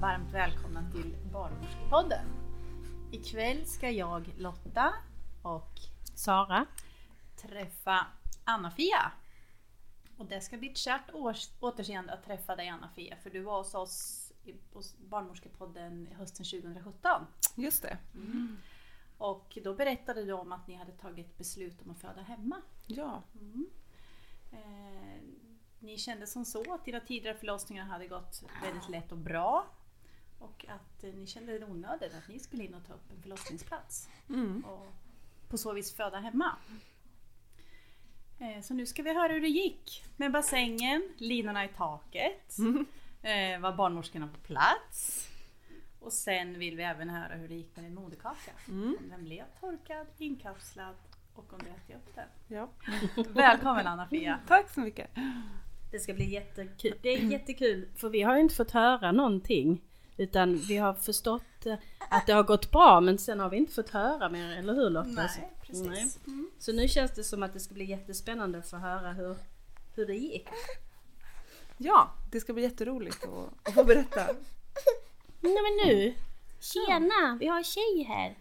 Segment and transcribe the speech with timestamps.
[0.00, 2.26] Varmt välkomna till Barnmorskepodden.
[3.12, 4.94] Ikväll ska jag, Lotta
[5.42, 5.72] och
[6.14, 6.66] Sara.
[7.36, 8.06] träffa
[8.44, 9.12] Anna-Fia.
[10.16, 11.10] Och det ska bli ett kärt
[11.60, 14.54] återseende att träffa dig Anna-Fia för du var hos oss i-
[14.98, 17.26] Barnmorskepodden hösten 2017.
[17.56, 17.98] Just det.
[19.18, 22.56] Och då berättade du om att ni hade tagit beslut om att föda hemma.
[22.86, 23.22] Ja.
[24.52, 25.22] Eh,
[25.78, 29.66] ni kände som så att era tidigare förlossningar hade gått väldigt lätt och bra.
[30.40, 33.22] Och att eh, ni kände det onödigt att ni skulle in och ta upp en
[33.22, 34.08] förlossningsplats.
[34.28, 34.64] Mm.
[34.64, 34.86] Och
[35.48, 36.56] på så vis föda hemma.
[38.38, 42.56] Eh, så nu ska vi höra hur det gick med bassängen, linorna i taket.
[43.22, 45.28] Eh, var barnmorskorna på plats.
[46.00, 48.50] Och sen vill vi även höra hur det gick med din moderkaka.
[48.68, 48.96] Mm.
[49.00, 50.94] Om den blev torkad, inkapslad
[51.34, 52.28] och om du ätit upp den.
[52.48, 52.68] ja.
[53.28, 54.40] Välkommen Anna-Fia!
[54.48, 55.10] Tack så mycket.
[55.90, 56.98] Det ska bli jättekul.
[57.02, 59.82] Det är jättekul för vi har ju inte fått höra någonting.
[60.20, 63.72] Utan vi har förstått eh, att det har gått bra men sen har vi inte
[63.72, 65.08] fått höra mer, eller hur Lotta?
[65.08, 65.86] Nej, precis.
[65.86, 66.10] Nej.
[66.26, 66.50] Mm.
[66.58, 69.36] Så nu känns det som att det ska bli jättespännande att få höra hur,
[69.94, 70.48] hur det gick.
[71.76, 74.26] Ja, det ska bli jätteroligt att, att få berätta.
[75.40, 76.14] Nej men nu!
[76.60, 77.36] Tjena!
[77.40, 78.38] Vi har en tjej här.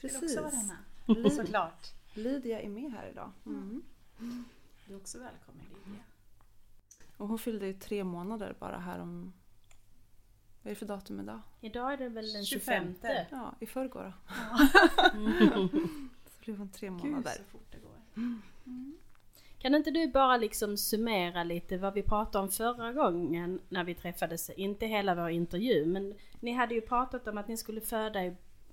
[0.00, 0.38] Vill Precis.
[0.38, 1.32] också vara med?
[1.36, 1.86] Såklart.
[2.14, 3.32] Lydia är med här idag.
[3.46, 3.84] Mm.
[4.86, 6.02] Du är också välkommen Lydia.
[7.16, 9.32] Och hon fyllde ju tre månader bara här om...
[10.66, 11.40] Vad är det för datum idag?
[11.60, 12.94] Idag är det väl den 25.
[13.02, 13.24] 25.
[13.30, 14.12] Ja, i förrgår då.
[16.26, 17.30] Så blev hon tre Gud månader.
[17.30, 18.22] så fort det går.
[19.58, 23.94] Kan inte du bara liksom summera lite vad vi pratade om förra gången när vi
[23.94, 24.50] träffades?
[24.50, 28.20] Inte hela vår intervju men ni hade ju pratat om att ni skulle föda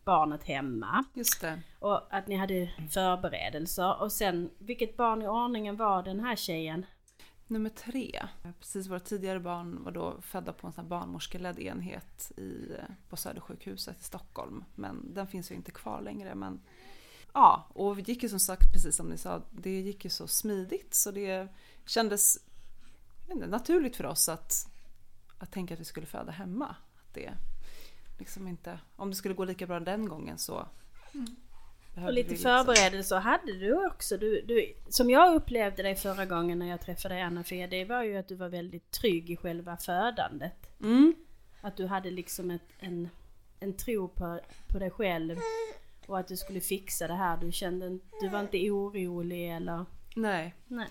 [0.03, 1.59] barnet hemma Just det.
[1.79, 6.85] och att ni hade förberedelser och sen vilket barn i ordningen var den här tjejen?
[7.53, 8.27] Nummer tre.
[8.59, 12.71] Precis, våra tidigare barn var då födda på en sån här barnmorskeledd enhet i,
[13.09, 14.63] på Södersjukhuset i Stockholm.
[14.75, 16.35] Men den finns ju inte kvar längre.
[16.35, 16.61] Men
[17.33, 20.27] ja, och vi gick ju som sagt, precis som ni sa, det gick ju så
[20.27, 21.47] smidigt så det
[21.85, 22.37] kändes
[23.31, 24.67] inte, naturligt för oss att,
[25.37, 26.75] att tänka att vi skulle föda hemma.
[26.95, 27.33] Att det
[28.19, 30.67] liksom inte, om det skulle gå lika bra den gången så
[31.13, 31.35] mm.
[31.95, 34.17] Och lite liksom- förberedelser hade du också.
[34.17, 38.17] Du, du, som jag upplevde dig förra gången när jag träffade Anna-Fia, det var ju
[38.17, 40.79] att du var väldigt trygg i själva födandet.
[40.81, 41.13] Mm,
[41.61, 43.09] Att du hade liksom ett, en,
[43.59, 45.37] en tro på, på dig själv
[46.07, 47.37] och att du skulle fixa det här.
[47.37, 49.85] Du kände du var inte orolig eller...
[50.15, 50.55] nej.
[50.67, 50.87] Nej.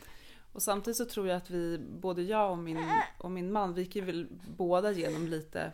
[0.53, 2.79] Och samtidigt så tror jag att vi, både jag och min,
[3.19, 4.27] och min man, vi gick ju väl
[4.57, 5.73] båda igenom lite,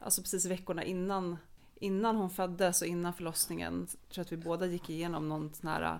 [0.00, 1.36] alltså precis veckorna innan,
[1.80, 5.70] innan hon föddes och innan förlossningen, tror jag att vi båda gick igenom någon sån
[5.70, 5.98] här,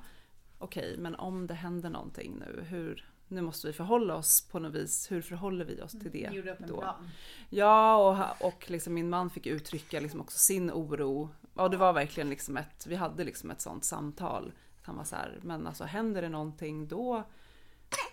[0.58, 4.74] okej, men om det händer någonting nu, hur, nu måste vi förhålla oss på något
[4.74, 6.80] vis, hur förhåller vi oss till det gjorde upp en då?
[6.80, 7.10] plan.
[7.50, 11.30] Ja, och, och liksom min man fick uttrycka liksom också sin oro.
[11.54, 14.52] Och det var verkligen liksom ett, vi hade liksom ett sånt samtal.
[14.80, 17.24] Att han var så här, men alltså händer det någonting då,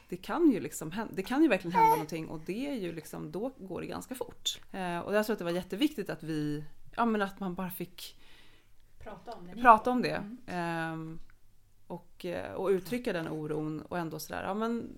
[0.09, 2.91] det kan ju liksom hända, det kan ju verkligen hända någonting och det är ju
[2.91, 4.59] liksom, då går det ganska fort.
[4.72, 6.63] Eh, och jag tror att det var jätteviktigt att vi,
[6.95, 8.19] ja men att man bara fick
[8.99, 9.61] Prata om det.
[9.61, 10.23] prata om det.
[10.47, 11.19] Ehm,
[11.87, 14.89] och, eh, och uttrycka den oron och ändå sådär, ja men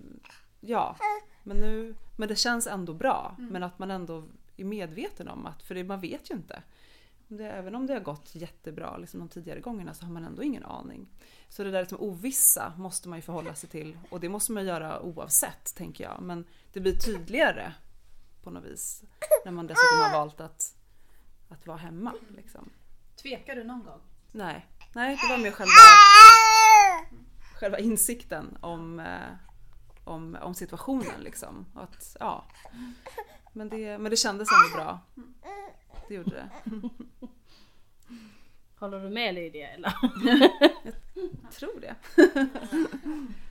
[0.60, 0.96] ja,
[1.42, 3.36] men nu, men det känns ändå bra.
[3.38, 4.24] Men att man ändå
[4.56, 6.62] är medveten om att, för det, man vet ju inte.
[7.28, 10.42] Det, även om det har gått jättebra liksom de tidigare gångerna så har man ändå
[10.42, 11.08] ingen aning.
[11.48, 14.66] Så det där liksom ovissa måste man ju förhålla sig till och det måste man
[14.66, 16.22] göra oavsett tänker jag.
[16.22, 17.72] Men det blir tydligare
[18.42, 19.02] på något vis
[19.44, 20.76] när man dessutom har valt att,
[21.48, 22.14] att vara hemma.
[22.36, 22.70] Liksom.
[23.22, 24.00] Tvekar du någon gång?
[24.32, 25.72] Nej, nej det var mer själva,
[27.54, 29.32] själva insikten om, eh,
[30.04, 31.66] om, om situationen liksom.
[31.74, 32.44] Att, ja.
[33.52, 35.00] men, det, men det kändes ändå bra.
[36.08, 36.50] Det gjorde det.
[38.78, 39.94] Håller du med Lydia eller?
[41.42, 41.94] Jag tror det.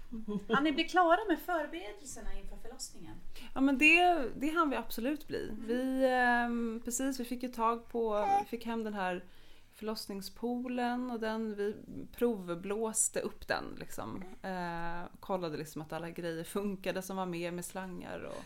[0.49, 3.15] Har ni blivit klara med förberedelserna inför förlossningen?
[3.53, 5.51] Ja men det, det hann vi absolut bli.
[5.67, 9.23] Vi, ehm, precis, vi fick ju tag på, vi fick hem den här
[9.75, 11.75] förlossningspoolen och den, vi
[12.15, 14.23] provblåste upp den liksom.
[14.41, 18.43] Eh, kollade liksom att alla grejer funkade som var med med slangar och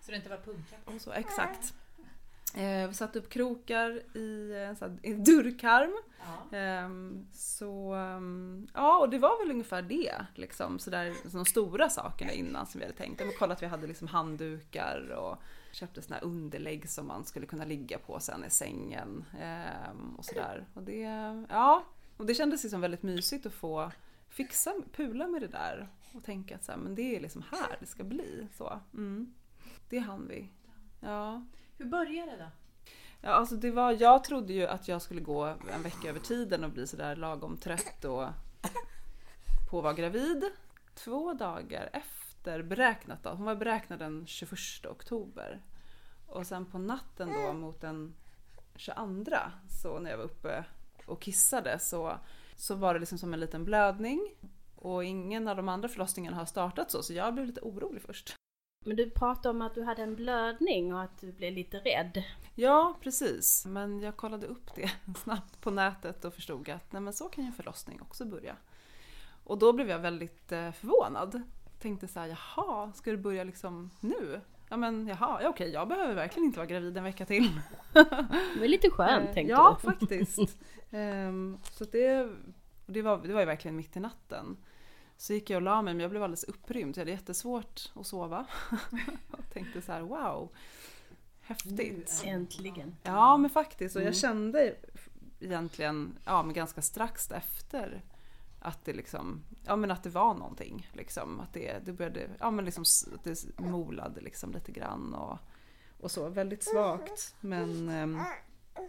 [0.00, 0.92] Så det inte var punka på?
[0.92, 1.74] Och så, exakt.
[2.54, 5.92] Eh, vi satte upp krokar i en sån här- i en dörrkarm.
[6.50, 6.56] Ja.
[6.56, 10.26] Ehm, så ehm, ja, och det var väl ungefär det.
[10.34, 13.20] Liksom, så där, de stora sakerna innan som vi hade tänkt.
[13.20, 15.36] Vi kollade att vi hade liksom handdukar och
[15.72, 19.24] köpte såna här underlägg som man skulle kunna ligga på sen i sängen.
[19.40, 20.66] ehm, och sådär.
[20.74, 21.00] Och det,
[21.48, 21.84] ja,
[22.16, 23.90] och det kändes liksom väldigt mysigt att få
[24.28, 25.88] fixa, pula med det där.
[26.14, 28.48] Och tänka att så här, men det är liksom här det ska bli.
[28.56, 29.34] Så, mm.
[29.90, 30.48] Det hann vi.
[31.00, 31.42] Ja.
[31.78, 32.50] Hur började det då?
[33.20, 36.64] Ja, alltså det var, jag trodde ju att jag skulle gå en vecka över tiden
[36.64, 38.24] och bli sådär lagom trött och
[39.70, 40.44] på att vara gravid.
[40.94, 45.62] Två dagar efter beräknat då, hon var beräknad den 21 oktober.
[46.26, 48.14] Och sen på natten då mot den
[48.76, 49.36] 22
[49.82, 50.64] så när jag var uppe
[51.06, 52.18] och kissade så,
[52.56, 54.34] så var det liksom som en liten blödning.
[54.76, 58.37] Och ingen av de andra förlossningarna har startat så, så jag blev lite orolig först.
[58.88, 62.22] Men du pratade om att du hade en blödning och att du blev lite rädd.
[62.54, 63.66] Ja, precis.
[63.66, 64.90] Men jag kollade upp det
[65.22, 68.56] snabbt på nätet och förstod att nej, men så kan ju en förlossning också börja.
[69.44, 71.42] Och då blev jag väldigt eh, förvånad.
[71.80, 74.40] Tänkte så här, jaha, ska det börja liksom nu?
[74.68, 77.60] Ja men jaha, ja, okej, jag behöver verkligen inte vara gravid en vecka till.
[77.92, 79.90] Det var lite skönt Eh, tänkte Ja, du.
[79.90, 80.58] faktiskt.
[80.90, 82.28] Ehm, så det,
[82.86, 84.56] det, var, det var ju verkligen mitt i natten.
[85.20, 86.96] Så gick jag och la mig men jag blev alldeles upprymd.
[86.96, 88.46] Jag hade jättesvårt att sova.
[89.30, 90.48] och tänkte så här, wow,
[91.40, 92.22] häftigt.
[92.24, 92.96] Äntligen.
[93.02, 94.12] Ja men faktiskt och Mm.
[94.12, 94.74] jag kände
[95.40, 98.02] egentligen ja, men ganska strax efter
[98.60, 101.40] att det liksom, ja men att det var någonting liksom.
[101.40, 102.84] Att det, det började, ja men liksom
[103.24, 105.38] det molade liksom lite grann och,
[106.00, 106.28] och så.
[106.28, 108.20] Väldigt svagt men ehm,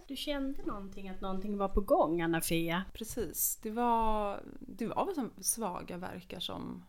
[0.06, 2.84] Du kände någonting, att någonting var på gång Anna-Fia?
[2.92, 3.58] precis.
[3.62, 6.84] Det var, det var väl som svaga verkar som,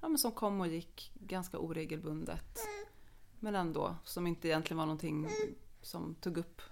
[0.00, 2.58] ja men som kom och gick ganska oregelbundet.
[3.40, 5.28] Men ändå, som inte egentligen var någonting
[5.82, 6.62] som tog upp.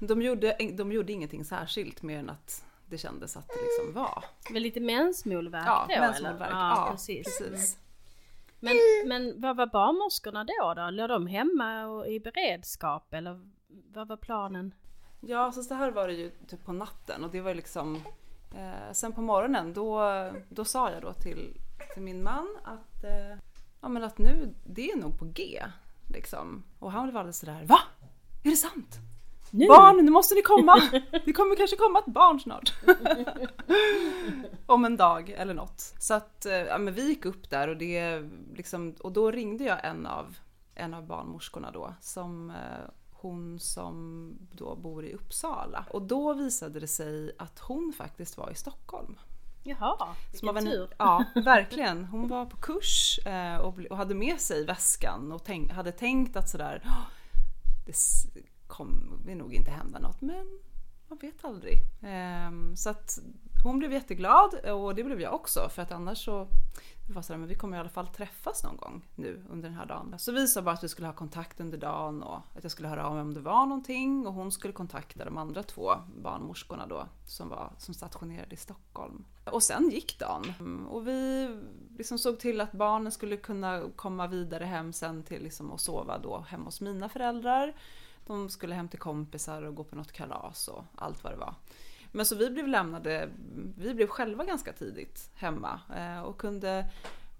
[0.00, 4.24] De gjorde, de gjorde ingenting särskilt mer än att det kändes att det liksom var.
[4.52, 6.50] Väl lite mensmolvärk Ja, då mensmolvärk.
[6.50, 6.60] eller?
[6.60, 7.38] Ja, precis.
[7.38, 7.78] precis.
[8.60, 8.76] Men,
[9.06, 10.74] men vad var barnmorskorna då?
[10.74, 10.90] då?
[10.90, 13.50] Låg de hemma och i beredskap eller
[13.92, 14.74] vad var planen?
[15.20, 18.02] Ja, så, så här var det ju typ på natten och det var liksom
[18.54, 20.02] eh, Sen på morgonen då,
[20.48, 21.60] då sa jag då till,
[21.94, 23.38] till min man att, eh,
[23.80, 25.62] ja, men att nu, det är nog på G.
[26.08, 26.62] Liksom.
[26.78, 27.78] Och han blev alldeles sådär, va?
[28.44, 28.98] Är det sant?
[29.50, 29.66] Nu?
[29.66, 30.82] Barn, nu måste ni komma!
[31.24, 32.72] Det kommer kanske komma ett barn snart.
[34.66, 35.80] Om en dag eller något.
[35.80, 38.22] Så att eh, ja, men vi gick upp där och, det,
[38.54, 40.38] liksom, och då ringde jag en av,
[40.74, 41.94] en av barnmorskorna då.
[42.00, 42.90] Som, eh,
[43.20, 45.84] hon som då bor i Uppsala.
[45.90, 49.18] Och då visade det sig att hon faktiskt var i Stockholm.
[49.62, 50.88] Jaha, vilken en, tur.
[50.98, 52.04] Ja, verkligen.
[52.04, 56.48] Hon var på kurs eh, och, hade med sig väskan och tänk, hade tänkt att
[56.48, 57.06] sådär, "Åh,
[57.86, 57.94] det
[58.66, 60.58] kommer nog inte hända något, men
[61.08, 61.78] man vet aldrig.
[62.02, 63.18] Ehm, så att
[63.64, 66.48] hon blev jätteglad och det blev jag också för att annars så
[67.10, 69.78] vi var sådär, men vi kommer i alla fall träffas någon gång nu under den
[69.78, 70.14] här dagen.
[70.18, 72.88] Så vi sa bara att vi skulle ha kontakt under dagen och att jag skulle
[72.88, 75.92] höra av mig om det var någonting och hon skulle kontakta de andra två
[76.22, 79.24] barnmorskorna då som var som stationerade i Stockholm.
[79.44, 81.48] Och sen gick dagen och vi
[81.98, 86.18] liksom såg till att barnen skulle kunna komma vidare hem sen till liksom att sova
[86.18, 87.74] då hemma hos mina föräldrar.
[88.26, 91.54] De skulle hem till kompisar och gå på något kalas och allt vad det var.
[92.12, 93.28] Men så vi blev lämnade,
[93.78, 96.86] vi blev själva ganska tidigt hemma eh, och kunde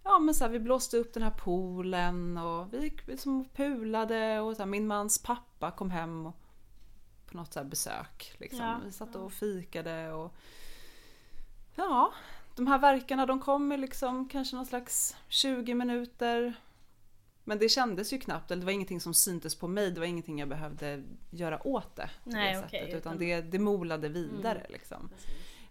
[0.05, 4.57] Ja men så här, vi blåste upp den här poolen och vi liksom pulade och
[4.57, 6.37] så här, min mans pappa kom hem och,
[7.31, 8.35] på något så besök.
[8.39, 8.61] Liksom.
[8.61, 10.35] Ja, vi satt och fikade och
[11.75, 12.13] Ja,
[12.57, 16.55] de här verkarna de kom i liksom kanske någon slags 20 minuter.
[17.51, 20.07] Men det kändes ju knappt, eller det var ingenting som syntes på mig, det var
[20.07, 22.11] ingenting jag behövde göra åt det.
[22.25, 25.11] Nej, det sättet, utan det, det molade vidare liksom.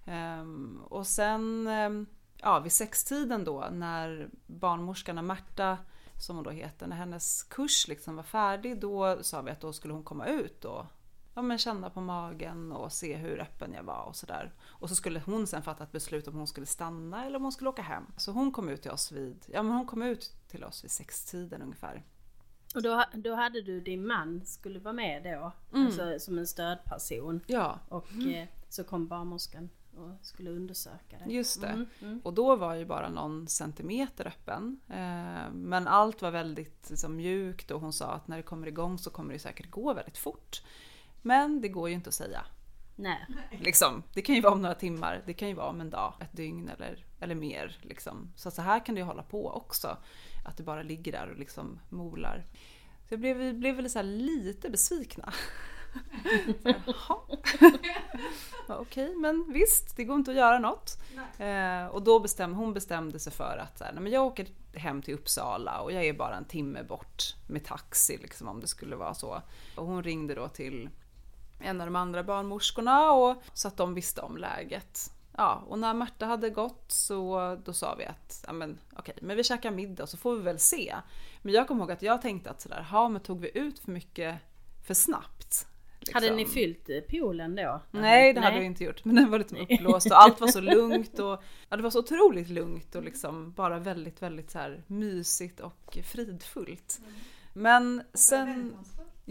[0.05, 2.05] Ehm, och sen ehm,
[2.37, 5.77] ja, vid sextiden då när barnmorskan Märta,
[6.17, 9.73] som hon då heter, när hennes kurs liksom var färdig då sa vi att då
[9.73, 10.85] skulle hon komma ut och
[11.39, 14.53] ja, men känna på magen och se hur öppen jag var och sådär.
[14.61, 17.51] Och så skulle hon sen fatta ett beslut om hon skulle stanna eller om hon
[17.51, 18.03] skulle åka hem.
[18.17, 20.91] Så hon kom ut till oss vid, ja men hon kom ut till oss vid
[20.91, 22.03] sextiden ungefär.
[22.75, 25.85] Och då, då hade du din man skulle vara med då, Mm.
[25.85, 27.41] alltså som en stödperson.
[27.47, 31.33] Ja, Och eh, så kom barnmorskan och skulle undersöka det.
[31.33, 31.67] just det.
[31.67, 32.21] Mm, mm.
[32.23, 34.79] Och då var ju bara någon centimeter öppen.
[34.89, 38.97] Eh, men allt var väldigt liksom, mjukt och hon sa att när det kommer igång
[38.97, 40.61] så kommer det säkert gå väldigt fort.
[41.21, 42.45] Men det går ju inte att säga.
[42.95, 43.25] Nej.
[43.51, 44.03] Liksom.
[44.13, 46.37] Det kan ju vara om några timmar, det kan ju vara om en dag, ett
[46.37, 47.77] dygn eller, eller mer.
[47.81, 48.33] Liksom.
[48.35, 49.97] Så, så här kan det ju hålla på också.
[50.45, 52.45] Att det bara ligger där och liksom molar.
[53.07, 55.33] Så jag blev, vi blev väl så lite besvikna.
[56.63, 57.19] Jaha.
[58.67, 60.97] Ja, Okej, men visst, det går inte att göra något.
[61.37, 64.47] Eh, och då bestämde hon bestämde sig för att så här, nej, men jag åker
[64.73, 68.67] hem till Uppsala och jag är bara en timme bort med taxi liksom, om det
[68.67, 69.41] skulle vara så.
[69.75, 70.89] Och hon ringde då till
[71.59, 75.11] en av de andra barnmorskorna och så att de visste om läget.
[75.37, 79.37] ja, och när Märta hade gått så då sa vi att ja, men, okej, men
[79.37, 80.95] vi käkar middag så får vi väl se.
[81.41, 83.91] Men jag kommer ihåg att jag tänkte att sådär, ja men tog vi ut för
[83.91, 84.35] mycket
[84.87, 85.69] för snabbt?
[85.99, 86.23] liksom?
[86.23, 87.81] Hade ni fyllt poolen då?
[87.91, 90.61] Nej det hade vi inte gjort men den var liksom uppblåst och allt var så
[90.61, 94.83] lugnt och ja, det var så otroligt lugnt och liksom bara väldigt väldigt så här
[94.87, 96.99] mysigt och fridfullt.
[97.53, 98.75] Men sen...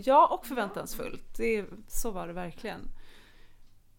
[0.05, 2.81] Ja och förväntansfullt, det, så var det verkligen.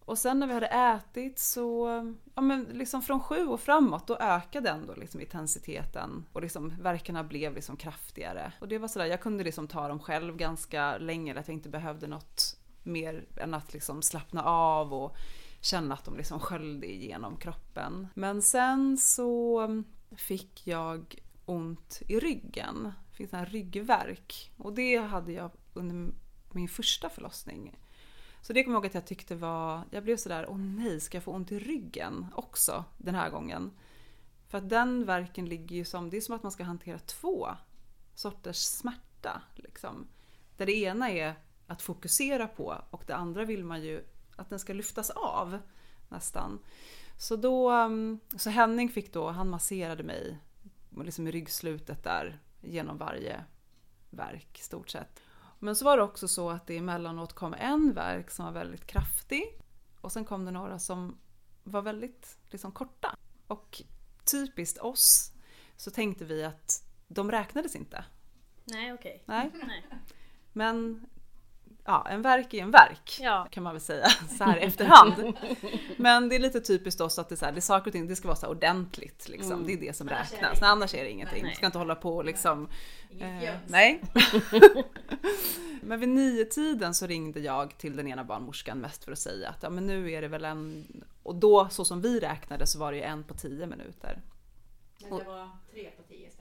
[0.04, 1.88] Och sen när vi hade ätit så,
[2.34, 7.24] ja men liksom från sju och framåt då ökade ändå liksom intensiteten och liksom verkarna
[7.24, 8.52] blev liksom kraftigare.
[8.60, 11.68] Och det var sådär, jag kunde liksom ta dem själv ganska länge, att jag inte
[11.68, 15.16] behövde något mer än att liksom slappna av och
[15.60, 18.08] känna att de liksom sköljde igenom kroppen.
[18.14, 19.66] Men sen så
[20.16, 26.12] fick jag ont i ryggen, fick en ryggvärk och det hade jag under
[26.50, 27.78] min första förlossning.
[28.42, 31.16] Så det kommer jag ihåg att jag tyckte var, jag blev sådär, åh nej, ska
[31.16, 33.70] jag få ont i ryggen också den här gången?
[34.48, 37.48] För att den verken ligger ju som, det är som att man ska hantera två
[38.14, 39.42] sorters smärta.
[39.54, 40.06] Liksom.
[40.56, 41.34] Där det ena är
[41.66, 44.04] att fokusera på och det andra vill man ju
[44.36, 45.58] att den ska lyftas av
[46.08, 46.58] nästan.
[47.18, 47.72] Så då,
[48.36, 50.38] så Henning fick då, han masserade mig
[51.04, 53.44] liksom i ryggslutet där genom varje
[54.10, 55.22] verk stort sett.
[55.62, 58.86] Men så var det också så att det emellanåt kom en verk som var väldigt
[58.86, 59.60] kraftig
[60.00, 61.18] och sen kom det några som
[61.64, 63.16] var väldigt liksom, korta.
[63.46, 63.82] Och
[64.24, 65.32] typiskt oss
[65.76, 68.04] så tänkte vi att de räknades inte.
[68.64, 69.22] Nej okej.
[69.26, 69.50] Nej.
[69.66, 69.84] Nej.
[70.52, 71.06] Men
[71.84, 73.46] ja, en verk är en verk Ja.
[73.50, 74.08] kan man väl säga
[74.38, 75.14] så här efterhand.
[75.96, 77.92] Men det är lite typiskt oss att det, är så här, det är saker och
[77.92, 79.52] ting, det ska vara så här ordentligt liksom.
[79.52, 79.66] Mm.
[79.66, 80.60] Det är det som Annars är det räknas.
[80.60, 81.42] Nej, annars är det ingenting.
[81.42, 81.50] Nej.
[81.50, 82.68] Du ska inte hålla på och liksom
[83.18, 84.02] Eh, nej.
[85.82, 89.48] men vid nio tiden så ringde jag till den ena barnmorskan mest för att säga
[89.48, 90.86] att ja, men nu är det väl en...
[91.22, 94.22] Och då så som vi räknade så var det ju en på tio minuter.
[95.00, 96.39] Men det var tre på tio istället.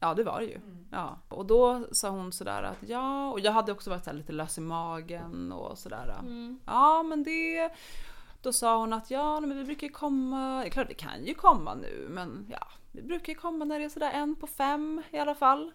[0.00, 0.60] Ja det var det ju.
[0.90, 1.18] Ja.
[1.28, 4.60] Och då sa hon sådär att ja, och jag hade också varit lite lös i
[4.60, 6.16] magen och sådär.
[6.18, 6.60] Mm.
[6.66, 7.72] Ja men det...
[8.42, 11.24] Då sa hon att ja men vi brukar ju komma, det är klart det kan
[11.24, 14.46] ju komma nu men ja, vi brukar ju komma när det är sådär en på
[14.46, 15.72] fem i alla fall.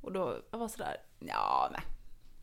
[0.00, 1.82] Och då jag var sådär, ja nej,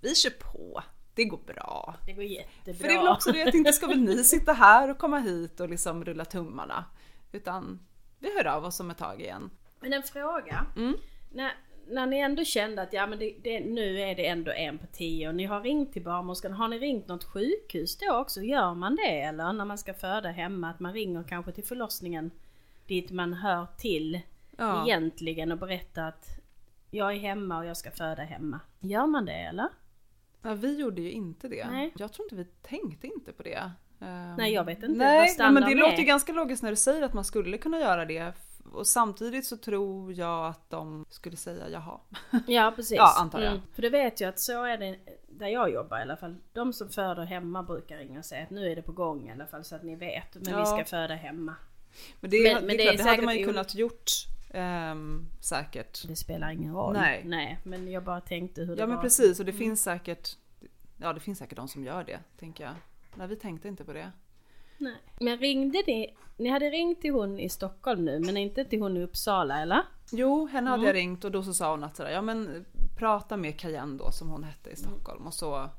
[0.02, 1.96] vi kör på, det går bra.
[2.06, 2.74] Det går jättebra.
[2.74, 5.20] För det är väl också det att inte ska väl ni sitta här och komma
[5.20, 6.86] hit och liksom rulla tummarna.
[7.32, 7.80] Utan
[8.20, 9.50] vi hör av oss om ett tag igen.
[9.80, 10.66] Men en fråga.
[10.76, 10.96] Mm.
[11.32, 11.52] När,
[11.88, 14.88] när ni ändå kände att ja, men det, det, nu är det ändå en på
[14.88, 16.54] tio och ni har ringt till barnmorskan.
[16.54, 18.42] Har ni ringt något sjukhus då också?
[18.42, 20.70] Gör man det eller när man ska föda hemma?
[20.70, 22.32] Att man ringer kanske till förlossningen
[22.88, 24.22] dit man hör till
[24.58, 24.84] Ja.
[24.86, 26.28] egentligen och berättar att
[26.92, 28.60] jag är hemma och jag ska föda hemma.
[28.80, 29.68] Gör man det eller?
[30.42, 31.68] Ja, vi gjorde ju inte det.
[31.72, 31.94] Nej.
[31.98, 33.72] Jag tror inte vi tänkte inte på det.
[34.38, 35.98] Nej, jag vet inte vad Nej, men det låter är.
[35.98, 38.34] ju ganska logiskt när du säger att man skulle kunna göra det.
[38.74, 42.00] Och samtidigt så tror jag att de skulle säga jaha.
[42.48, 42.98] Ja precis.
[42.98, 43.60] Ja, antar jag.
[43.74, 46.36] För det vet jag att så är det där jag jobbar i alla fall.
[46.54, 49.32] De som föder hemma brukar ringa och säga att nu är det på gång i
[49.32, 50.36] alla fall så att ni vet.
[50.36, 50.66] Men vi Ja.
[50.66, 51.56] ska föda hemma.
[52.20, 54.12] Men det, Men- det, men det klart, det hade man ju kunnat gjort
[54.54, 56.08] ehm, säkert.
[56.08, 56.94] Det spelar ingen roll.
[56.94, 57.22] Nej.
[57.26, 59.04] Nej men jag bara tänkte hur det Ja men var.
[59.04, 60.30] precis och det finns säkert
[60.98, 62.74] Ja det finns säkert de som gör det tänker jag.
[63.16, 64.12] Nej vi tänkte inte på det.
[64.80, 64.96] Nej.
[65.20, 66.16] Men ringde ni?
[66.38, 69.82] Ni hade ringt till hon i Stockholm nu men inte till hon i Uppsala eller?
[70.12, 70.88] Jo, henne hade Mm.
[70.88, 72.66] jag ringt och då så sa hon att sådär, ja men
[72.98, 75.70] prata med Cayenne då som hon hette i Stockholm och så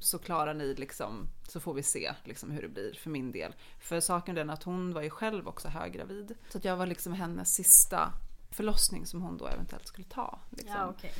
[0.00, 3.54] så klarar ni liksom, så får vi se liksom hur det blir för min del.
[3.80, 6.34] För saken är den att hon var ju själv också höggravid.
[6.48, 8.12] Så att jag var liksom hennes sista
[8.50, 10.38] förlossning som hon då eventuellt skulle ta.
[10.50, 10.76] Liksom.
[10.80, 11.12] Ja okej.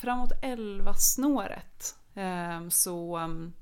[0.00, 3.52] Framåt 11 snåret eh, så um,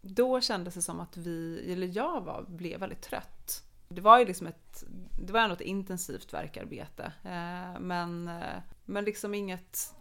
[0.00, 3.64] då kändes det som att vi, eller jag var, blev väldigt trött.
[3.88, 4.84] Det var ju liksom ett,
[5.20, 7.12] det var ändå ett intensivt verkarbete.
[7.24, 9.94] Eh, men, eh, men liksom inget,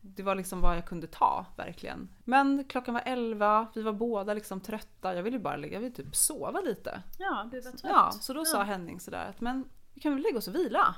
[0.00, 2.08] det var liksom vad jag kunde ta verkligen.
[2.24, 5.14] Men klockan var 11, vi var båda liksom trötta.
[5.14, 7.02] Jag ville bara ligga, jag ville typ sova lite.
[7.18, 7.84] Ja du var trött.
[7.84, 8.62] Ja, så då sa Ja.
[8.62, 10.94] Henning sådär att men vi kan väl lägga oss och vila?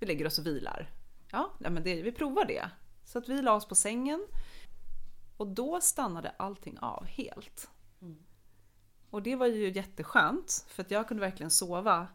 [0.00, 0.90] Vi lägger oss och vilar.
[1.32, 2.70] Ja, nej, men det, vi provar det.
[3.04, 4.26] Så att vi la oss på sängen
[5.36, 7.70] och då stannade allting av helt.
[9.10, 12.08] Och det var ju jätteskönt för att jag kunde verkligen sova.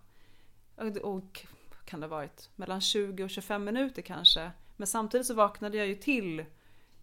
[0.76, 1.46] Och, och
[1.86, 4.52] kan det ha varit mellan 20 och 25 minuter kanske.
[4.78, 6.46] Men samtidigt så vaknade jag ju till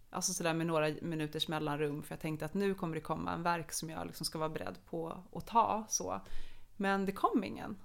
[0.09, 3.43] Alltså sådär med några minuters mellanrum för jag tänkte att nu kommer det komma en
[3.43, 5.85] verk som jag liksom ska vara beredd på att ta.
[5.89, 6.21] Så.
[6.77, 7.77] Men det kom ingen.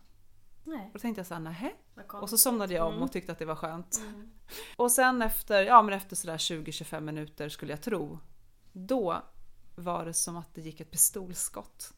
[0.65, 1.73] Nej, Och då tänkte jag såhär, nähä?
[2.13, 3.03] Och så somnade jag om Mm.
[3.05, 4.01] och tyckte att det var skönt.
[4.09, 4.31] Mm.
[4.77, 8.19] Och sen efter, ja men efter sådär 20-25 minuter skulle jag tro.
[8.73, 9.23] Då
[9.75, 11.93] var det som att det gick ett pistolskott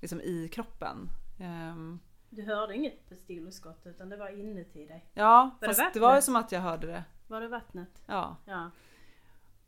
[0.00, 1.08] liksom i kroppen.
[1.40, 1.98] Ehm,
[2.30, 5.10] Du hörde inget pistolskott utan det var inuti dig.
[5.14, 5.94] ja, det fast vattnet?
[5.94, 7.04] det var ju som att jag hörde det.
[7.26, 8.02] Var det vattnet?
[8.06, 8.36] Ja.
[8.44, 8.70] Ja.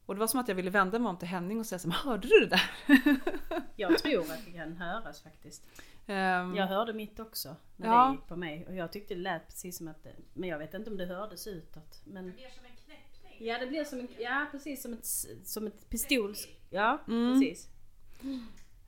[0.06, 1.90] Och det var som att jag ville vända mig om till Henning och säga så
[1.90, 2.70] här, "Men hörde du det där?
[3.76, 5.66] Jag tror att det kan höras faktiskt.
[6.06, 8.06] Ehm, Jag hörde mitt också när Ja.
[8.06, 10.58] det gick på mig och jag tyckte det lät precis som att det, Men jag
[10.58, 12.00] vet inte om det hördes utåt.
[12.04, 12.24] Men...
[12.24, 13.48] blir som en knäppning.
[13.48, 15.06] Ja det blir som en, ja precis som ett,
[15.46, 16.34] som ett pistol.
[16.70, 17.32] Ja Mm.
[17.40, 17.68] precis.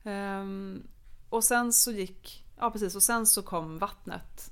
[0.03, 0.87] Ehm,
[1.29, 4.51] och sen så gick, ja precis, och sen så kom vattnet.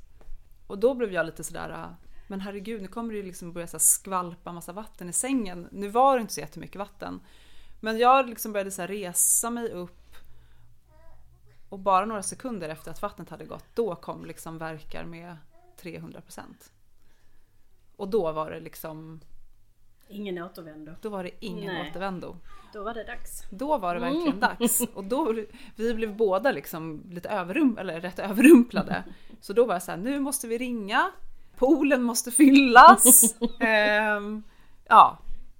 [0.67, 1.95] Och då blev jag lite sådär, ah,
[2.27, 5.67] men herregud nu kommer det ju liksom börja så skvalpa massa vatten i sängen.
[5.71, 7.19] Nu var det inte så jättemycket vatten.
[7.81, 10.04] Men jag liksom började så här resa mig upp.
[11.75, 15.37] Och bara några sekunder efter att vattnet hade gått, då kom liksom verkar med
[15.81, 16.41] 300%.
[17.95, 19.19] Och då var det liksom,
[20.07, 20.91] Ingen återvändo.
[21.01, 21.89] då var det ingen Nej.
[21.89, 22.35] återvändo.
[22.73, 23.43] Då var det dags.
[23.51, 24.13] Då var det Mm.
[24.13, 24.81] verkligen dags.
[24.93, 25.35] Och då,
[25.75, 29.03] vi blev båda liksom lite överrum, eller rätt överrumplade.
[29.41, 31.11] Så då var jag så här, nu måste vi ringa.
[31.57, 33.35] Poolen måste fyllas.
[33.59, 34.43] Ehm,
[34.87, 35.17] ja,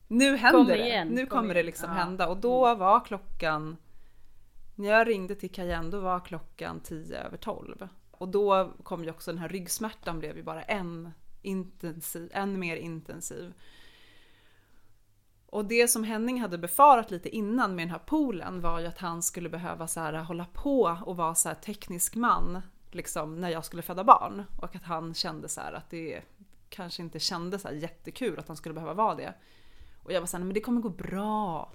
[0.07, 0.85] nu händer Kom det.
[0.87, 1.95] igen, nu kom kommer det liksom Ja.
[1.95, 2.07] Mm.
[2.07, 2.27] hända.
[2.27, 3.77] Och då var klockan,
[4.75, 7.87] när jag ringde till Cayenne, då var klockan 10 över 12.
[8.11, 12.75] Och då kom ju också den här ryggsmärtan blev ju bara än, intensiv, än mer
[12.75, 13.53] intensiv.
[15.45, 18.97] Och det som Henning hade befarat lite innan med den här poolen var ju att
[18.97, 23.49] han skulle behöva så här, hålla på och vara så här teknisk man liksom, när
[23.49, 24.43] jag skulle föda barn.
[24.61, 26.21] Och att han kände så här att det
[26.69, 29.33] kanske inte kändes så här jättekul att han skulle behöva vara det.
[30.05, 31.71] Och jag var såhär, men det kommer gå bra.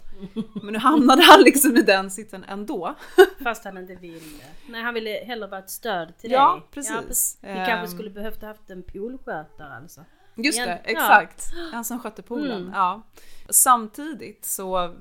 [0.63, 2.95] Men nu hamnade han liksom i den sitsen ändå.
[3.43, 4.21] Fast han inte ville.
[4.69, 6.63] Nej han ville hellre vara ett stöd till Ja, dig.
[6.71, 7.39] precis.
[7.41, 7.87] Ni kanske Ehm.
[7.87, 10.05] skulle behövt haft en poolskötare alltså.
[10.35, 10.81] Just det.
[10.85, 10.91] Ja.
[10.91, 11.45] exakt.
[11.73, 12.61] Han som skötte poolen.
[12.63, 12.73] Mm.
[12.75, 13.03] Ja.
[13.49, 14.95] Samtidigt så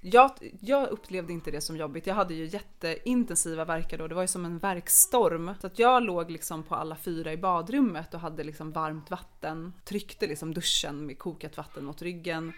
[0.00, 2.06] jag, jag upplevde inte det som jobbigt.
[2.06, 4.08] Jag hade ju jätteintensiva verkar då.
[4.08, 5.54] Det var ju som en verkstorm.
[5.60, 9.72] Så att jag låg liksom på alla fyra i badrummet och hade liksom varmt vatten.
[9.84, 12.52] Tryckte liksom duschen med kokat vatten mot ryggen.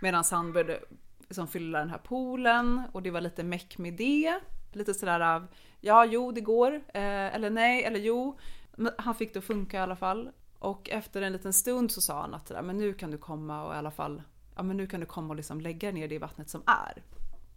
[0.00, 0.80] Medan han började
[1.20, 4.40] liksom fylla den här poolen och det var lite meck med det.
[4.72, 5.46] Lite sådär av
[5.80, 6.74] ja, jo det går.
[6.74, 8.38] Eh, eller nej, eller jo.
[8.76, 10.30] Men han fick det att funka i alla fall.
[10.58, 13.74] Och efter en liten stund så sa han att men nu kan du komma och
[13.74, 14.22] i alla fall,
[14.56, 17.02] ja men nu kan du komma och liksom lägga ner det i vattnet som är.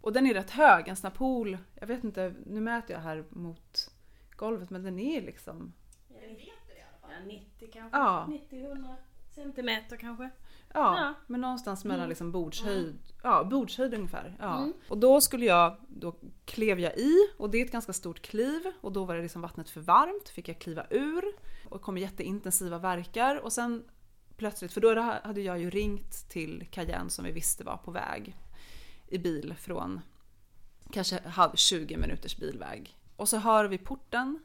[0.00, 3.00] Och den är rätt hög, en sån här pool, jag vet inte, nu mäter jag
[3.02, 3.90] här mot
[4.36, 5.72] golvet men den är liksom,
[6.08, 7.98] Ja, 90 kanske.
[7.98, 8.94] ja, 90-100
[9.34, 10.24] centimeter kanske.
[10.24, 10.30] ja,
[10.98, 11.14] Ja.
[11.26, 12.08] men någonstans mellan Mm.
[12.08, 14.36] liksom bordshöjd, ja bordshöjd ungefär.
[14.40, 14.58] Ja.
[14.58, 14.72] Mm.
[14.88, 18.62] Och då skulle jag, då klev jag i och det är ett ganska stort kliv
[18.80, 21.24] och då var det liksom vattnet för varmt, fick jag kliva ur
[21.68, 23.84] och kom jätteintensiva verkar och sen
[24.38, 28.36] plötsligt, för då hade jag ju ringt till Cayenne som vi visste var på väg
[29.06, 30.00] i bil från
[30.92, 32.98] kanske halv 20 minuters bilväg.
[33.16, 34.42] Och så hör vi porten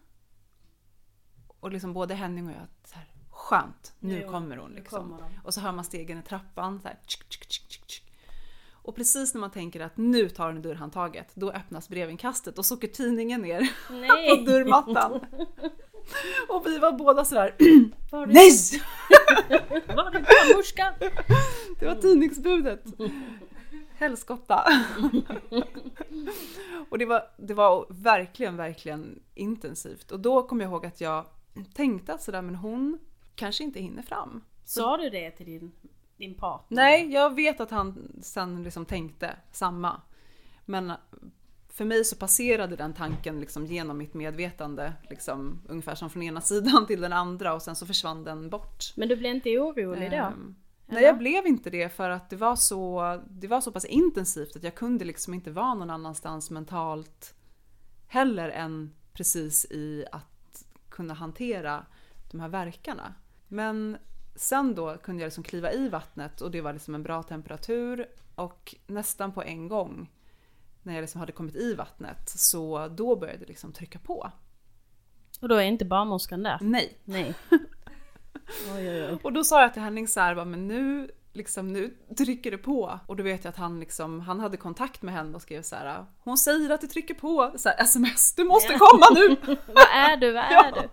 [1.59, 5.09] och liksom både Henning och jag så här, skönt, nu Jo, kommer hon liksom.
[5.09, 5.41] kommer.
[5.43, 8.02] Och så hör man stegen i trappan så här, tsk, tsk, tsk.
[8.83, 12.65] Och precis när man tänker att nu tar hon i dörrhandtaget, då öppnas brevinkastet och
[12.65, 14.45] så åker tidningen ner på Nej!
[14.45, 15.19] dörrmattan.
[16.49, 17.55] Och vi var båda sådär,
[18.11, 18.51] Var det, nej!
[19.95, 20.93] var det barnmorskan?
[21.79, 22.83] Det var tidningsbudet.
[23.93, 24.63] Helskotta.
[26.89, 30.11] Och det var, det var verkligen, verkligen intensivt.
[30.11, 31.25] Och då kom jag ihåg att jag
[31.73, 32.99] tänkte att sådär, men hon
[33.35, 34.43] kanske inte hinner fram.
[34.65, 35.71] Sa du det till din,
[36.17, 36.75] din partner?
[36.75, 40.01] Nej, jag vet att han sen liksom tänkte samma.
[40.65, 40.93] Men
[41.69, 46.41] för mig så passerade den tanken liksom genom mitt medvetande, liksom, ungefär som från ena
[46.41, 48.93] sidan till den andra och sen så försvann den bort.
[48.95, 50.17] Men du blev inte orolig då?
[50.17, 53.85] Ehm, Nej, jag blev inte det för att det var, så, det var så pass
[53.85, 57.35] intensivt att jag kunde liksom inte vara någon annanstans mentalt
[58.07, 61.85] heller än precis i att kunna hantera
[62.31, 63.13] de här verkarna.
[63.47, 63.97] Men
[64.35, 68.07] sen då kunde jag liksom kliva i vattnet och det var liksom en bra temperatur
[68.35, 70.11] och nästan på en gång
[70.83, 74.31] när jag liksom hade kommit i vattnet så då började det liksom trycka på.
[75.41, 76.57] Och då är inte barnmorskan där?
[76.61, 77.33] Nej, Nej.
[78.75, 79.17] Oj, oj, oj.
[79.23, 82.99] Och då sa jag till Henning så här, men nu, liksom, nu trycker det på.
[83.07, 85.75] Och då vet jag att han, liksom, han hade kontakt med henne och skrev så
[85.75, 87.53] här, hon säger att det trycker på.
[87.55, 89.35] Så här, sms, du måste komma nu!
[89.67, 90.31] Vad är du?
[90.31, 90.81] Vad är Ja.
[90.81, 90.89] du?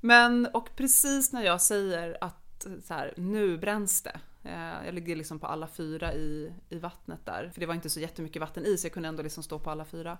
[0.00, 2.43] Men, och precis när jag säger att
[2.82, 4.20] så här, nu bränns det.
[4.44, 7.50] eh, Jag ligger liksom på alla fyra i, i vattnet där.
[7.54, 9.70] För det var inte så jättemycket vatten i så jag kunde ändå liksom stå på
[9.70, 10.18] alla fyra.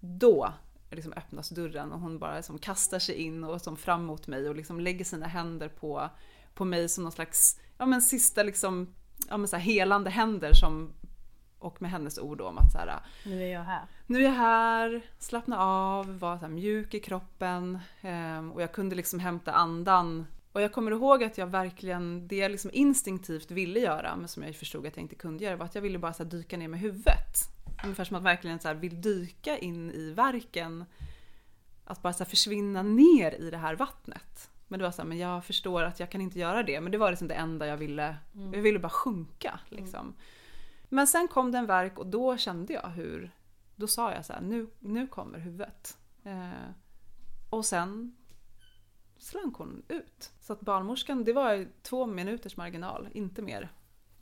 [0.00, 0.52] Då
[0.90, 4.48] liksom öppnas dörren och hon bara liksom kastar sig in och som fram mot mig
[4.48, 6.10] och liksom lägger sina händer på,
[6.54, 8.94] på mig som någon slags ja, men sista liksom,
[9.28, 10.92] ja, men så helande händer som
[11.58, 13.82] Och med hennes ord om att så här, Nu är jag här.
[14.06, 18.96] nu är jag här, slappna av, var så mjuk i kroppen eh, och jag kunde
[18.96, 20.26] liksom hämta andan.
[20.56, 24.42] Och jag kommer ihåg att jag verkligen, det jag liksom instinktivt ville göra men som
[24.42, 26.68] jag förstod att jag inte kunde göra var att jag ville bara så dyka ner
[26.68, 27.36] med huvudet.
[27.84, 30.84] Ungefär som att verkligen så vill dyka in i verken.
[31.84, 34.50] Att bara så försvinna ner i det här vattnet.
[34.68, 36.80] Men det var så här, men jag förstår att jag kan inte göra det.
[36.80, 38.16] Men det var liksom det enda jag ville.
[38.52, 40.14] Jag ville bara sjunka liksom.
[40.88, 43.30] Men sen kom det en verk och då kände jag hur,
[43.74, 45.98] då sa jag så här, nu, nu kommer huvudet.
[46.24, 46.70] Eh,
[47.50, 48.16] och sen
[49.26, 50.30] slank hon ut.
[50.40, 53.72] Så att barnmorskan, det var två minuters marginal, inte mer.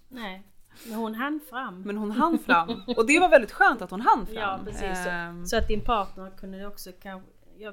[0.08, 0.42] Nej.
[0.86, 1.82] Men hon hann fram.
[1.82, 2.70] Men hon hann fram.
[2.96, 4.36] Och det var väldigt skönt att hon hann fram.
[4.36, 5.04] Ja precis.
[5.04, 7.30] Så, Ehm, så att din partner kunde också kanske...
[7.58, 7.72] Ja,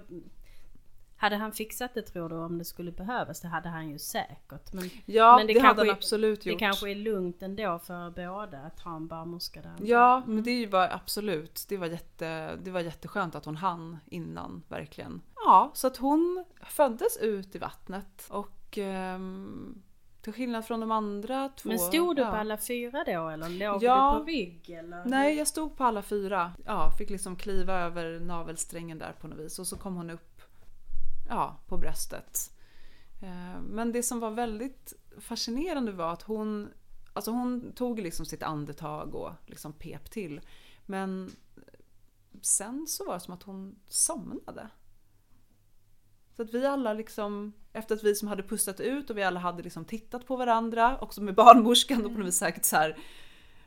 [1.17, 3.41] hade han fixat det tror du om det skulle behövas?
[3.41, 4.73] Det hade han ju säkert.
[4.73, 6.59] Men ja, men det, det hade han är- absolut det gjort.
[6.59, 9.75] kanske är lugnt ändå för båda att ha en barnmorska där.
[9.81, 11.65] Ja, men det var absolut.
[11.69, 15.21] Det var, jätte, det var jätteskönt att hon hann innan, verkligen.
[15.51, 19.81] Ja, så att hon föddes ut i vattnet och ehm,
[20.21, 21.69] till skillnad från de andra två...
[21.69, 22.29] Men stod du ja.
[22.31, 24.13] på alla fyra då eller låg Ja.
[24.13, 24.69] du på rygg?
[24.69, 25.05] Eller?
[25.05, 26.53] Nej, jag stod på alla fyra.
[26.65, 30.41] Ja, fick liksom kliva över navelsträngen där på något vis och så kom hon upp
[31.29, 32.51] ja, på bröstet.
[33.21, 36.69] Eh, Men det som var väldigt fascinerande var att hon,
[37.13, 40.41] alltså hon tog liksom sitt andetag och liksom pep till.
[40.85, 41.31] Men
[42.41, 44.69] sen så var det som att hon somnade.
[46.41, 49.39] Så att vi alla liksom, efter att vi som hade pustat ut och vi alla
[49.39, 52.97] hade liksom tittat på varandra, också med barnmorskan och på något vis sagt så här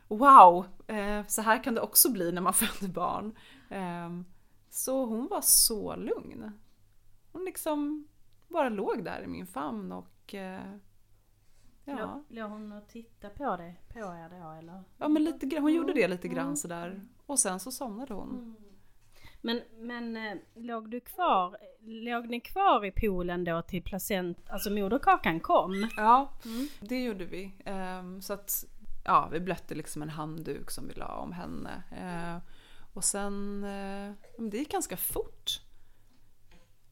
[0.07, 3.37] Wow, eh, så här kan det också bli när man föder barn.
[3.69, 4.09] Eh,
[4.69, 6.51] så hon var så lugn.
[7.31, 8.07] Hon liksom
[8.47, 10.75] bara låg där i min famn och eh,
[11.83, 14.83] ja, Låg, hon och tittade på det på er då eller?
[14.97, 17.01] ja men lite, hon gjorde det lite grann sådär.
[17.25, 18.55] Och sen så somnade hon.
[19.45, 24.69] Men, men eh, låg du kvar, låg ni kvar i poolen då till placent, alltså
[24.69, 25.89] moderkakan kom?
[25.97, 26.33] Ja,
[26.79, 27.51] det gjorde vi.
[27.65, 28.65] Ehm, så att
[29.03, 31.83] ja, vi blötte liksom en handduk som vi la om henne.
[31.97, 32.39] Ehm,
[32.93, 35.61] och sen, eh, det gick ganska fort.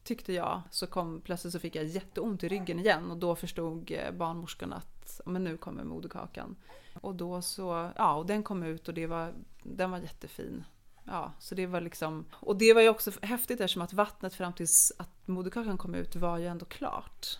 [0.03, 0.61] Tyckte jag.
[0.71, 4.73] Så kom, plötsligt så fick jag jätteont i ryggen igen och då förstod eh, barnmorskan
[4.73, 6.55] att men nu kommer moderkakan.
[7.01, 10.63] Och då så, ja och den kom ut och det var, den var jättefin.
[11.05, 14.53] Ja, så det var liksom, och det var ju också häftigt eftersom att vattnet fram
[14.53, 17.39] tills att moderkakan kom ut var ju ändå klart.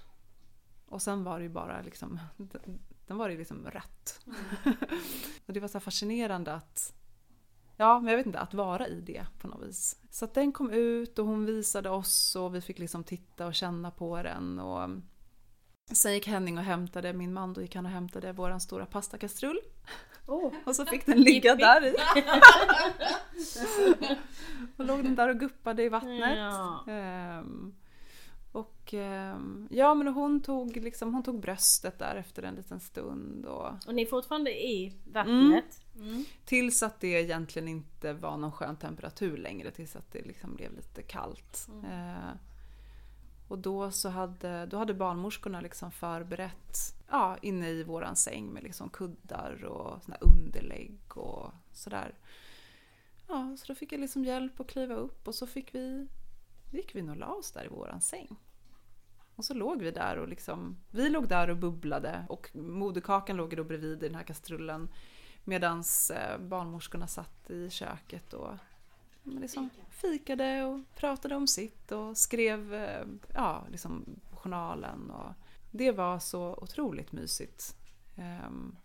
[0.86, 2.20] Och sen var det ju bara liksom,
[3.08, 4.20] den var ju liksom rött.
[5.46, 6.94] och det var så fascinerande att,
[7.78, 10.00] ja men jag vet inte, att vara i det på något vis.
[10.10, 13.56] Så att den kom ut och hon visade oss och vi fick liksom titta och
[13.56, 14.60] känna på den.
[14.60, 14.90] Och
[15.92, 19.60] sen gick Henning och hämtade, min man då gick han och hämtade våran stora pastakastrull.
[20.26, 20.54] Oh.
[20.66, 21.96] Och så fick den ligga där i.
[24.78, 26.38] och låg den där och guppade i vattnet.
[26.38, 26.86] Ja.
[26.88, 27.76] Ehm,
[28.52, 33.46] och ehm, ja men hon tog, liksom, hon tog bröstet där efter en liten stund.
[33.46, 35.80] Och, Och ni är fortfarande i vattnet?
[35.96, 36.26] Mm.
[36.46, 39.72] tills att det egentligen inte var någon skön temperatur längre.
[39.72, 41.68] Tills att det liksom blev lite kallt.
[41.84, 42.32] Eh,
[43.48, 46.78] och då så hade, då hade barnmorskorna liksom förberett
[47.14, 52.16] ja, inne i våran säng med liksom kuddar och såna underlägg och sådär.
[53.28, 56.08] Ja, så då fick jag liksom hjälp att kliva upp och så fick vi,
[56.72, 58.36] gick vi nog och la oss där i våran säng.
[59.36, 63.58] Och så låg vi där och liksom, vi låg där och bubblade och moderkakan låg
[63.58, 64.90] då bredvid i den här kastrullen.
[65.44, 68.54] Medan eh, barnmorskorna satt i köket och
[69.24, 75.10] liksom fikade och pratade om sitt och skrev eh, ja, liksom journalen.
[75.10, 75.34] Och
[75.74, 77.76] det var så otroligt mysigt.
[78.16, 78.76] ehm,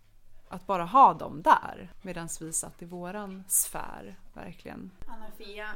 [0.51, 4.91] att bara ha dem där medan vi satt i våran sfär, verkligen.
[5.07, 5.69] Anna-Fia,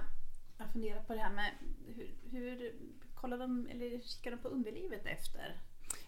[0.57, 1.51] jag funderar på det här med
[1.95, 2.73] hur, hur
[3.15, 5.61] kollade de, eller kikade de på underlivet efter?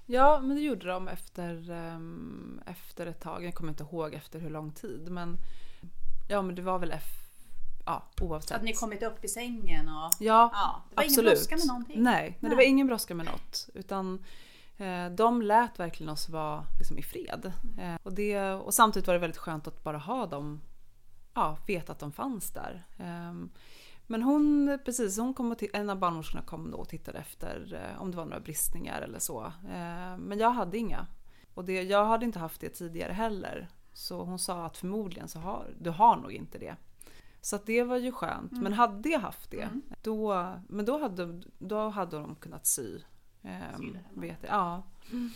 [0.05, 3.43] Ja, men det gjorde de efter, ehm, efter ett tag.
[3.45, 5.11] Jag kommer inte ihåg efter hur lång tid.
[5.11, 5.37] Men
[6.29, 7.27] ja, men det var väl eff,
[7.85, 8.51] ja, oavsett.
[8.57, 10.11] Att ni kommit upp i sängen och...
[10.19, 11.31] Ja, Ja, det var ingen absolut.
[11.33, 12.03] brådska med någonting.
[12.03, 12.55] Nej, nej, det Nej.
[12.55, 13.69] var ingen brådska med något.
[13.73, 14.23] Utan
[15.11, 17.51] de lät verkligen oss vara liksom, i fred.
[17.77, 20.61] Eh, och, det, och samtidigt var det väldigt skönt att bara ha dem,
[21.33, 22.83] ja, veta att de fanns där.
[22.97, 23.49] Ehm,
[24.07, 28.01] men hon, precis, hon kom och en av barnmorskorna kom då och tittade efter eh,
[28.01, 29.45] om det var några bristningar eller så.
[29.45, 31.07] Eh, men jag hade inga.
[31.53, 33.67] Och det, jag hade inte haft det tidigare heller.
[33.93, 36.75] Så hon sa att förmodligen så har du har nog inte det.
[37.41, 38.51] Så det var ju skönt.
[38.51, 39.69] Men hade jag haft det,
[40.01, 42.99] då, men då hade, då hade de kunnat sy.
[43.45, 43.99] Det hemma.
[44.13, 44.51] vet jag.
[44.51, 44.84] Ja.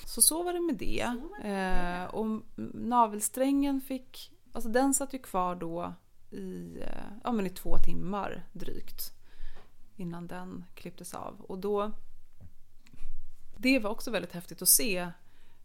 [0.06, 1.02] Så så var det med det.
[1.50, 2.42] Eh, och
[2.74, 5.94] navelsträngen fick alltså den satt ju kvar då
[6.32, 9.12] i, eh, ja, men i två timmar drygt
[9.96, 11.42] innan den klipptes av.
[11.42, 11.92] Och då,
[13.58, 15.12] det var också väldigt häftigt att se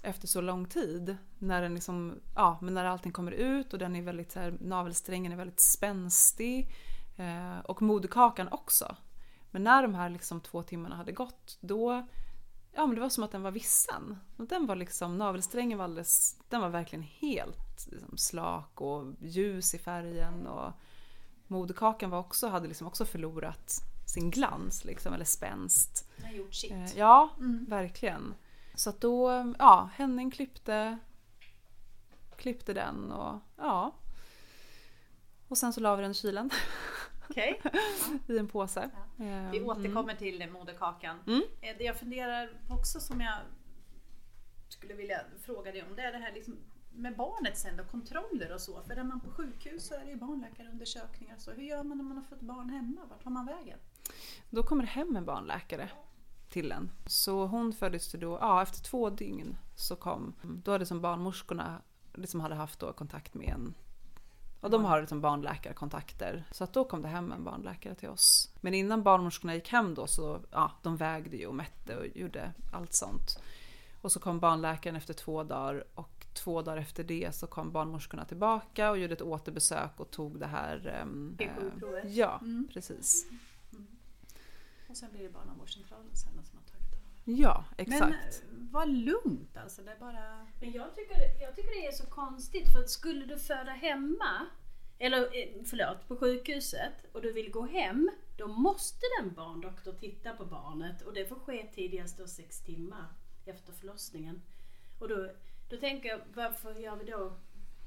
[0.02, 1.16] efter så lång tid.
[1.38, 4.57] När, den liksom, ja, men när allting kommer ut och den är väldigt, så här,
[4.61, 6.68] navelsträngen är väldigt spänstig.
[7.16, 8.96] Eh, och moderkakan också.
[9.50, 12.07] Men när de här liksom två timmarna hade gått då
[12.74, 14.18] Ja men det var som att den var vissen.
[14.37, 19.78] Den var liksom, navelsträngen var alldeles, den var verkligen helt liksom, slak och ljus i
[19.78, 20.72] färgen och
[21.46, 26.10] moderkakan var också, hade liksom också förlorat sin glans liksom, eller spänst.
[26.16, 26.72] Den har gjort sitt.
[26.72, 27.30] Eh, ja,
[27.68, 28.34] verkligen.
[28.74, 30.98] Så att då, ja, Henning klippte,
[32.37, 33.92] klippte den och ja.
[35.48, 36.50] Och sen så la vi den i kylen
[37.30, 37.60] Okej.
[38.28, 38.90] i en påse.
[39.16, 41.16] Vi Eh, återkommer till moderkakan.
[41.26, 41.42] Mm.
[41.60, 43.34] Eh, Det jag funderar på också som jag
[44.68, 46.56] skulle vilja fråga dig om det är det här liksom
[46.92, 48.82] med barnet sen då, kontroller och så.
[48.82, 51.37] För är man på sjukhus så är det ju barnläkarundersökningar.
[51.38, 53.00] Så hur gör man när man har fått barn hemma?
[53.10, 53.78] Vart tar man vägen?
[54.50, 55.90] Då kommer det hem en barnläkare
[56.48, 56.90] till en.
[57.06, 61.82] Så hon föddes då, ja efter två dygn så kom, då hade som barnmorskorna
[62.14, 63.74] liksom hade haft då kontakt med en
[64.64, 66.44] och de har liksom barnläkarkontakter.
[66.50, 68.50] Så att då kom det hem en barnläkare till oss.
[68.61, 72.53] Men innan barnmorskorna gick hem då så, ja de vägde ju och mätte och gjorde
[72.72, 73.38] allt sånt.
[74.03, 78.24] Och så kom barnläkaren efter två dagar och två dagar efter det så kom barnmorskorna
[78.24, 80.87] tillbaka och gjorde ett återbesök och tog det här...
[81.03, 82.68] ehm, eh, Ja, Mm.
[82.72, 83.27] precis.
[84.90, 87.13] Och sen blir det barnavårdscentralen sen som har tagit över.
[87.24, 88.42] Ja, Men exakt.
[88.42, 89.82] eh, vad lugnt alltså.
[89.82, 90.46] Det är bara...
[90.60, 94.46] Men jag tycker, det, jag tycker det är så konstigt för skulle du föda hemma,
[94.98, 100.32] eller eh, förlåt, på sjukhuset och du vill gå hem, då måste den barndoktor titta
[100.32, 103.06] på barnet och det får ske tidigast då sex timmar
[103.44, 104.42] efter förlossningen.
[104.98, 105.30] Och då,
[105.70, 107.32] då tänker jag, varför gör vi då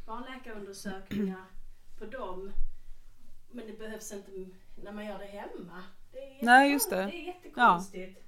[0.05, 1.45] barnläkarundersökningar
[1.99, 2.51] på dem
[3.51, 4.31] men det behövs inte
[4.83, 5.83] när man gör det hemma?
[6.11, 6.95] Det är Nej, just det.
[6.95, 8.23] Det är jättekonstigt.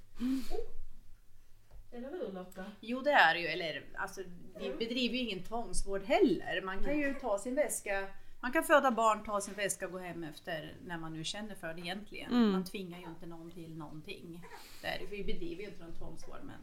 [1.92, 2.64] Eller hur Lotta?
[2.80, 4.22] Jo det är ju, eller alltså
[4.58, 6.62] vi bedriver ju ingen tvångsvård heller.
[6.62, 8.08] Man kan ju ta sin väska,
[8.40, 11.54] man kan föda barn, ta sin väska och gå hem efter när man nu känner
[11.54, 12.32] för det egentligen.
[12.32, 12.50] Mm.
[12.50, 14.46] Man tvingar ju inte någon till någonting.
[14.82, 16.58] Det är, det, för vi bedriver ju inte någon tvångsvård men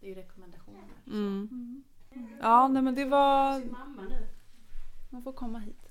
[0.00, 0.82] det är ju rekommendationer.
[1.06, 1.84] Mm.
[2.40, 3.64] Ja, nej men det var...
[3.70, 4.26] Mamma nu.
[5.10, 5.88] Man får komma hit.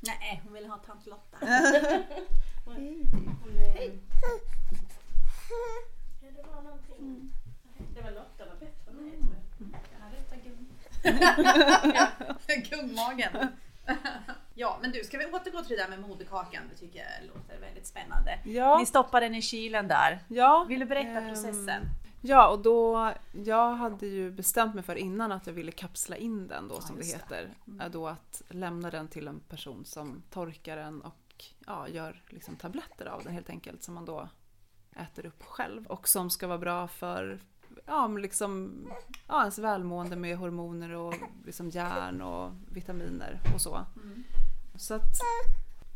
[0.00, 1.36] Nej, hon vill ha tant Lotta.
[1.46, 1.88] Hej!
[6.20, 7.32] Ja, det var någonting.
[7.94, 9.80] Det var Lotta var bättre än mig tror jag.
[9.92, 10.66] Jag hade rätta gung.
[12.70, 13.48] Gungmagen.
[14.54, 16.62] Ja, men du, ska vi återgå till det där med moderkakan?
[16.70, 18.38] Det tycker jag låter väldigt spännande.
[18.44, 20.24] Ja, Ni stoppar den i kylen där.
[20.28, 20.64] ja.
[20.68, 21.82] Vill du berätta ehm, processen?
[22.22, 26.48] Ja, och då, jag hade ju bestämt mig för innan att jag ville kapsla in
[26.48, 27.50] den då Ja, som det heter.
[27.80, 32.56] Är Då att lämna den till en person som torkar den och ja, gör liksom
[32.56, 34.28] tabletter av den helt enkelt som man då
[34.96, 35.86] äter upp själv.
[35.86, 37.40] Och som ska vara bra för
[37.90, 38.82] ja, men liksom,
[39.28, 43.84] ja, ens välmående med hormoner och liksom järn och vitaminer och så.
[44.02, 44.24] Mm.
[44.74, 45.14] Så att,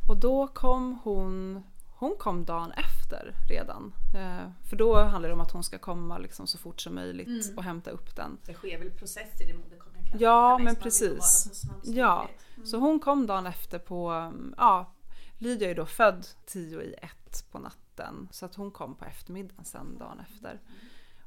[0.08, 3.92] och då kom hon, hon kom dagen efter redan.
[4.14, 7.26] Eh, för då handlar det om att hon ska komma liksom så fort som möjligt
[7.48, 7.56] Mm.
[7.58, 8.38] och hämta upp den.
[8.46, 9.94] Det sker väl processer i moderkakan?
[10.18, 11.50] Ja, men precis.
[11.52, 12.28] så Ja.
[12.56, 12.66] Mm.
[12.66, 14.94] Så hon kom dagen efter på, mm, ja,
[15.38, 18.28] Lydia är då född tio i ett på natten.
[18.30, 20.60] Så att hon kom på eftermiddagen sen dagen efter.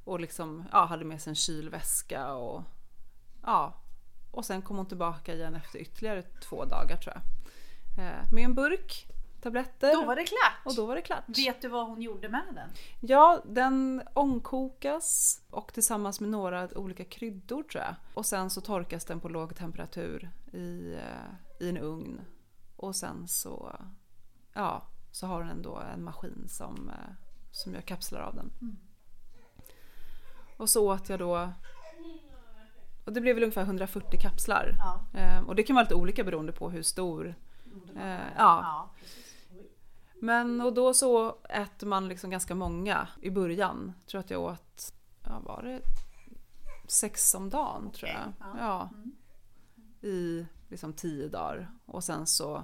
[0.07, 2.63] Och liksom, ja, hade med sig en kylväska och
[3.43, 3.73] ja.
[4.31, 7.23] Och sen kom hon tillbaka igen efter ytterligare två dagar tror jag.
[8.05, 9.07] Eh, med en burk
[9.41, 9.93] tabletter.
[9.93, 10.65] Då var det klart!
[10.65, 11.23] och då var det klart.
[11.27, 12.69] Vet du vad hon gjorde med den?
[12.99, 17.95] Ja, den ångkokas och tillsammans med några olika kryddor tror jag.
[18.13, 22.21] Och sen så torkas den på låg temperatur i, eh, i en ugn.
[22.75, 23.75] Och sen så,
[24.53, 27.13] ja, så har den ändå en maskin som, eh,
[27.51, 28.51] som gör kapslar av den.
[30.57, 31.49] Och så åt jag då,
[33.05, 34.71] och det blev väl ungefär 140 kapslar.
[34.79, 35.19] Ja.
[35.19, 37.35] Eh, Och det kan vara lite olika beroende på hur stor
[37.95, 38.61] Eh, ja.
[38.63, 38.89] ja.
[40.21, 43.93] Men och då så äter man liksom ganska många i början.
[44.01, 44.93] Jag tror att jag åt,
[45.23, 45.81] ja var det
[46.87, 48.47] sex om dagen tror Okej, jag.
[48.49, 48.55] ja.
[48.59, 48.89] Ja.
[48.93, 49.11] Mm.
[50.01, 51.69] I liksom tio dagar.
[51.85, 52.63] Och sen så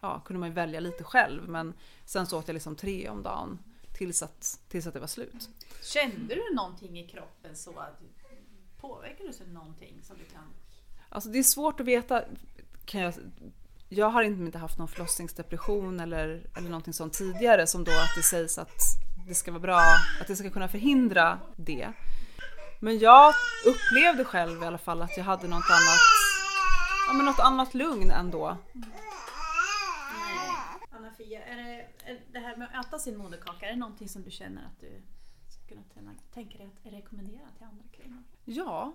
[0.00, 3.22] ja, kunde man ju välja lite själv men sen så åt jag liksom tre om
[3.22, 3.58] dagen
[3.96, 5.50] tills att, tills att det var slut.
[5.82, 8.00] Kände du någonting i kroppen så att
[8.80, 10.42] påverkades du någonting som du kan...
[11.08, 12.22] Alltså det är svårt att veta.
[12.84, 13.14] Kan jag,
[13.88, 18.14] jag har inte, inte haft någon förlossningsdepression eller, eller någonting sånt tidigare som då att
[18.16, 18.80] det sägs att
[19.28, 19.82] det ska vara bra,
[20.20, 21.92] att det ska kunna förhindra det.
[22.80, 23.34] Men jag
[23.66, 26.00] upplevde själv i alla fall att jag hade något annat
[27.06, 28.56] ja, men något annat lugn ändå.
[31.16, 34.22] Anna-Fia, är det, är det här med att äta sin moderkaka, är det någonting som
[34.22, 35.02] du känner att du
[35.48, 38.22] skulle kunna tänka dig att rekommendera till andra kvinnor?
[38.44, 38.94] Ja,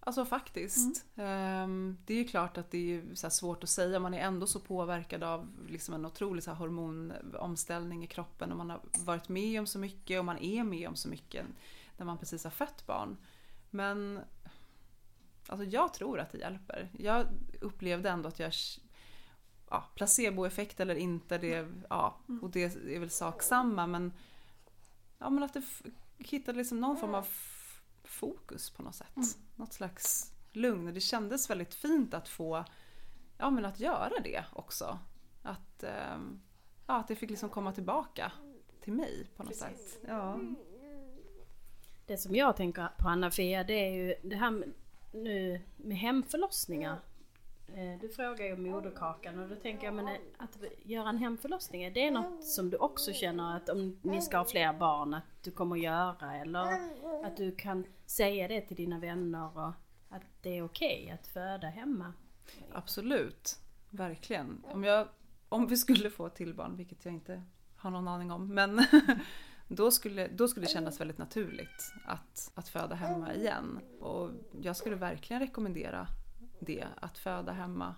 [0.00, 1.06] alltså faktiskt.
[1.16, 3.98] Ehm, det är ju klart att det är svårt att säga.
[3.98, 8.70] Man är ändå så påverkad av liksom en otrolig så hormonomställning i kroppen och man
[8.70, 11.46] har varit med om så mycket och man är med om så mycket
[11.96, 13.16] när man precis har fött barn.
[13.70, 14.20] Men
[15.48, 16.90] alltså jag tror att det hjälper.
[16.98, 17.26] Jag
[17.60, 18.52] upplevde ändå att jag
[19.70, 22.62] ja, placeboeffekt eller inte, det, ja, och det
[22.94, 24.12] är väl sak samma men,
[25.18, 25.62] ja, men att det
[26.18, 29.16] hittade liksom någon form av f- fokus på något sätt.
[29.56, 30.94] Något slags lugn.
[30.94, 32.64] Det kändes väldigt fint att få
[33.38, 34.98] ja, men att göra det också.
[35.42, 36.40] Att, ehm,
[36.86, 38.32] ja, att det fick liksom komma tillbaka
[38.80, 39.98] till mig på något sätt.
[40.08, 40.40] Ja.
[42.06, 44.72] Det som jag tänker på Anna-Fia det är ju det här med,
[45.12, 47.00] nu med hemförlossningar.
[47.68, 51.18] Eh, Du frågar ju om moderkakan och då tänker jag men eh, att göra en
[51.18, 55.14] hemförlossning, är det något som du också känner att om ni ska ha fler barn
[55.14, 56.90] att du kommer att göra eller
[57.24, 59.72] att du kan säga det till dina vänner och
[60.08, 62.12] att det är okej att föda hemma?
[62.72, 63.58] Absolut,
[63.90, 64.64] verkligen.
[64.64, 65.08] Om, jag,
[65.48, 67.42] om vi skulle få till barn, vilket jag inte
[67.76, 68.84] har någon aning om, men
[69.68, 73.80] då skulle, då skulle det kännas väldigt naturligt att, att föda hemma igen.
[74.00, 74.30] Och
[74.62, 76.06] jag skulle verkligen rekommendera
[76.64, 77.94] det, att föda hemma.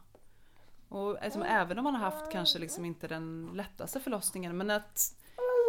[0.88, 5.16] Och liksom, även om man har haft kanske liksom inte den lättaste förlossningen, men att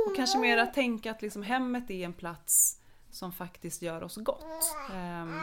[0.07, 4.15] och kanske mer att tänka att liksom hemmet är en plats som faktiskt gör oss
[4.15, 4.75] gott.
[4.93, 5.39] Ehm,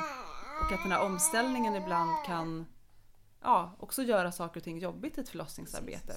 [0.61, 2.67] och att den här omställningen ibland kan
[3.43, 6.15] ja, också göra saker och ting jobbigt i ett förlossningsarbete.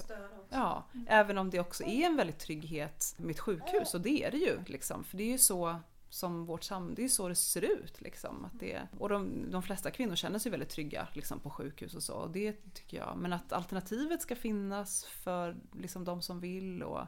[0.48, 4.30] Ja, även om det också är en väldigt trygghet med ett sjukhus och det är
[4.30, 4.58] det ju.
[4.66, 5.04] Liksom.
[5.04, 8.00] För det är ju så som vårt samhälle, det är så det ser ut.
[8.00, 8.44] Liksom.
[8.44, 12.02] Att det, och de, de flesta kvinnor känner sig väldigt trygga liksom, på sjukhus och
[12.02, 12.14] så.
[12.14, 13.16] Och det tycker jag.
[13.18, 17.06] Men att alternativet ska finnas för liksom, de som vill och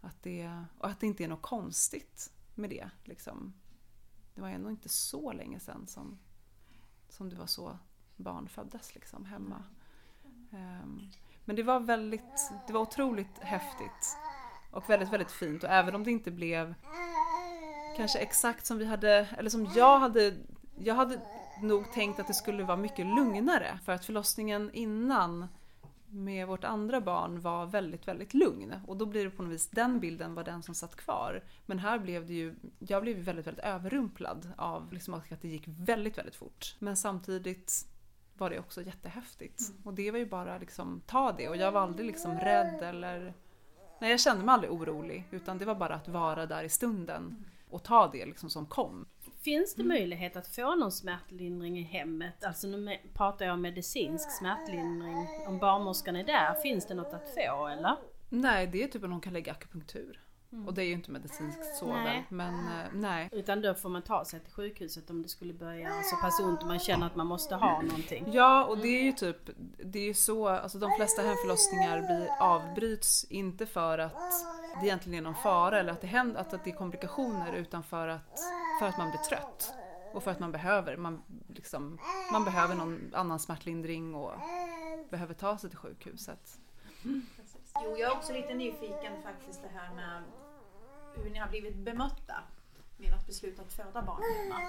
[0.00, 2.90] att, det, och att det inte är något konstigt med det.
[3.04, 3.52] Liksom.
[4.34, 6.18] Det var ändå inte så länge sedan som,
[7.08, 7.78] som det var så
[8.16, 9.64] barn föddes liksom, hemma.
[10.52, 11.10] Ehm,
[11.44, 14.16] men det var väldigt, det var otroligt häftigt.
[14.70, 15.64] Och väldigt, väldigt fint.
[15.64, 16.74] Och även om det inte blev
[17.96, 20.34] kanske exakt som vi hade, eller som jag hade,
[20.78, 21.20] jag hade
[21.62, 23.78] nog tänkt att det skulle vara mycket lugnare.
[23.84, 25.46] För att förlossningen innan
[26.10, 28.74] med vårt andra barn var väldigt, väldigt lugn.
[28.86, 31.42] Och då blir det på något vis, den bilden var den som satt kvar.
[31.66, 35.64] Men här blev det ju, jag blev väldigt, väldigt överrumplad av liksom att det gick
[35.66, 36.76] väldigt, väldigt fort.
[36.78, 37.86] Men samtidigt
[38.38, 39.62] var det också jättehäftigt.
[39.84, 43.34] Och det var ju bara liksom ta det och jag var aldrig liksom rädd eller
[44.00, 47.44] Nej jag kände mig aldrig orolig utan det var bara att vara där i stunden
[47.70, 49.08] och ta det liksom som kom.
[49.44, 52.44] Finns det möjlighet att få någon smärtlindring i hemmet?
[52.44, 55.28] Alltså nu pratar jag om medicinsk smärtlindring.
[55.46, 57.96] Om barnmorskan är där, finns det något att få eller?
[58.28, 60.20] Nej det är typ om de kan lägga akupunktur.
[60.66, 62.04] Och det är ju inte medicinskt så Nej.
[62.04, 63.28] väl men eh, nej.
[63.32, 66.60] Utan då får man ta sig till sjukhuset om det skulle börja så pass ont
[66.60, 68.24] och man känner att man måste ha någonting.
[68.32, 69.50] Ja och det är ju typ,
[69.84, 74.32] det är ju så, alltså de flesta hemförlossningar blir, avbryts inte för att
[74.80, 77.82] det egentligen är någon fara eller att det händer, att, att det är komplikationer utan
[77.82, 78.40] för att,
[78.80, 79.74] för att man blir trött.
[80.12, 81.98] Och för att man behöver, man, liksom,
[82.32, 84.32] man behöver någon annan smärtlindring och
[85.10, 86.60] behöver ta sig till sjukhuset.
[87.84, 90.22] Jo, jag är också lite nyfiken faktiskt det här med
[91.22, 92.34] hur ni har blivit bemötta
[92.96, 94.60] med att beslut att föda barn hemma.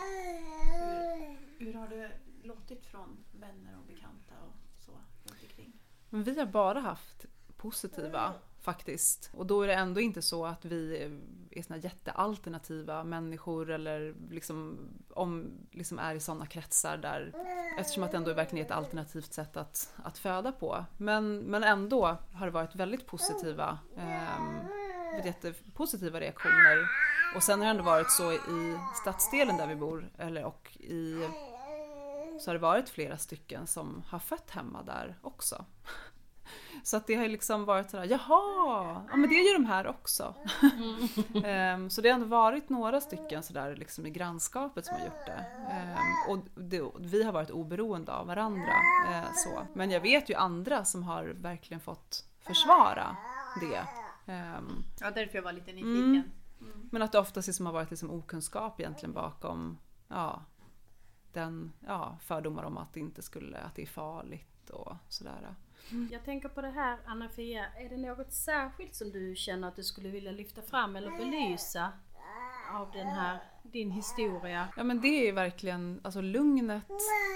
[1.59, 2.11] Hur, hur har det
[2.43, 5.73] låtit från vänner och bekanta och så runt omkring?
[6.09, 7.25] Men vi har bara haft
[7.57, 9.31] positiva faktiskt.
[9.33, 11.09] Och då är det ändå inte så att vi
[11.51, 14.77] är såna jättealternativa människor eller liksom,
[15.09, 17.33] om, liksom är i sådana kretsar där
[17.79, 20.85] eftersom att det ändå verkligen är ett alternativt sätt att, att föda på.
[20.97, 24.60] Men, men ändå har det varit väldigt positiva, eh,
[25.25, 26.87] jättepositiva reaktioner.
[27.35, 31.27] Och sen har det ändå varit så i stadsdelen där vi bor eller, och i
[32.39, 35.65] så har det varit flera stycken som har fött hemma där också.
[36.83, 40.35] Så att det har liksom varit sådär, jaha, ja men det gör de här också.
[41.45, 45.25] Ehm, så det har ändå varit några stycken sådär liksom i grannskapet som har gjort
[45.25, 45.45] det.
[45.71, 45.97] Ehm,
[46.29, 48.73] och det, vi har varit oberoende av varandra.
[49.11, 49.67] eh, så.
[49.73, 53.15] Men jag vet ju andra som har verkligen fått försvara
[53.61, 53.83] det.
[54.25, 56.31] Ehm, Ja, därför jag var lite nyfiken.
[56.91, 60.43] men att det oftast liksom har varit liksom okunskap egentligen bakom ja,
[61.33, 65.55] den, ja, fördomar om att det inte skulle, att det är farligt och sådär.
[66.11, 69.83] Jag tänker på det här Anna-Fia, är det något särskilt som du känner att du
[69.83, 71.91] skulle vilja lyfta fram eller belysa
[72.73, 74.67] av den här, din historia?
[74.77, 76.83] Ja men det är ju verkligen alltså lugnet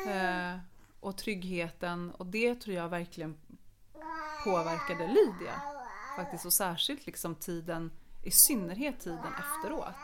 [0.07, 0.59] eh,
[0.99, 3.37] och tryggheten och det tror jag verkligen
[4.43, 5.61] påverkade Lydia.
[6.15, 7.91] Faktiskt och särskilt liksom tiden,
[8.23, 9.95] i synnerhet tiden efteråt.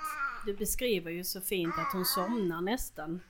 [0.45, 3.21] Du beskriver ju så fint att hon somnar nästan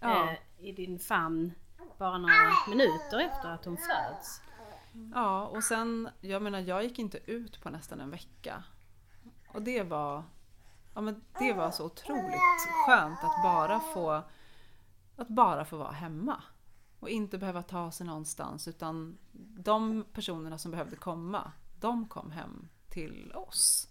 [0.00, 0.30] Ja.
[0.30, 1.52] eh, i din famn
[1.98, 4.40] bara några minuter efter att hon föds.
[5.14, 8.62] Ja, och sen, jag menar jag gick inte ut på nästan en vecka.
[9.54, 10.22] Och det var,
[10.94, 12.40] ja men det var så otroligt
[12.86, 14.22] skönt att bara få,
[15.16, 16.42] att bara få vara hemma.
[17.00, 19.18] Och inte behöva ta sig någonstans utan
[19.58, 23.88] de personerna som behövde komma, de kom hem till oss.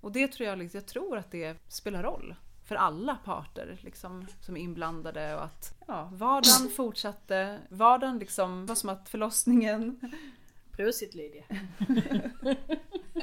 [0.00, 4.26] Och det tror jag, liksom- jag tror att det spelar roll för alla parter liksom,
[4.40, 7.58] som är inblandade och att ja, vardagen fortsatte.
[7.68, 10.00] Vardagen liksom var som att förlossningen
[10.72, 11.44] Prosit Lydia!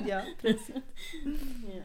[0.05, 0.22] Ja.
[1.68, 1.82] Ja.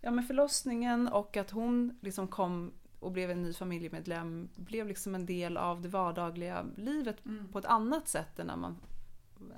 [0.00, 5.14] Ja, men förlossningen och att hon liksom kom och blev en ny familjemedlem blev liksom
[5.14, 7.48] en del av det vardagliga livet Mm.
[7.52, 8.76] på ett annat sätt än, när man,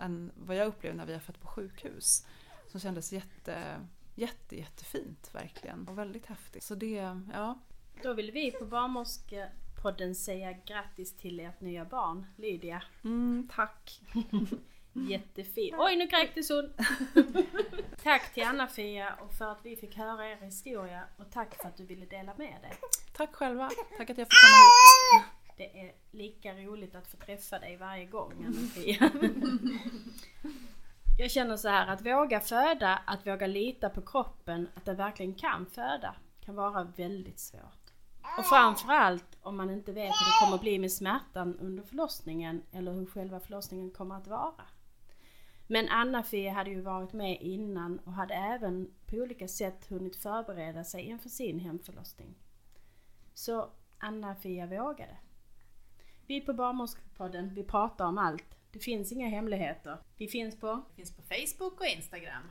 [0.01, 2.27] än vad jag upplevde när vi har fött på sjukhus.
[2.67, 6.63] Som kändes jätte, jätte, jättefint verkligen och väldigt häftigt.
[6.63, 7.59] Så det, ja.
[8.03, 12.83] Då vill vi på Barnmorskepodden säga grattis till ert nya barn, Lydia.
[13.05, 14.01] Mm, tack.
[15.09, 15.75] Jättefin.
[15.79, 16.73] Oj, nu kräktes hon!
[18.03, 21.77] tack till Anna-Fia och för att vi fick höra er historia och tack för att
[21.77, 22.73] du ville dela med dig.
[23.13, 23.71] Tack själva.
[23.97, 25.36] Tack att jag fick komma hit.
[25.57, 29.11] Det är lika roligt att få träffa dig varje gång Anna-Fia.
[31.19, 35.35] Jag känner så här att våga föda, att våga lita på kroppen, att den verkligen
[35.35, 37.93] kan föda, kan vara väldigt svårt.
[38.39, 42.93] Och framförallt om man inte vet hur det kommer bli med smärtan under förlossningen eller
[42.93, 44.65] hur själva förlossningen kommer att vara.
[45.67, 50.85] Men Anna-Fia hade ju varit med innan och hade även på olika sätt hunnit förbereda
[50.85, 52.35] sig inför sin hemförlossning.
[53.35, 55.17] Så Anna-Fia vågade.
[56.29, 58.57] Vi på Barnmorskepodden, vi pratar om allt.
[58.73, 59.99] Det finns inga hemligheter.
[60.17, 62.43] Vi finns på Det finns på Facebook och Instagram.